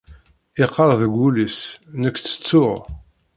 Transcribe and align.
Iqqar 0.63 0.91
deg 1.01 1.11
wul-is: 1.17 1.59
"Nekk 2.01 2.17
ttettuɣ." 2.19 2.73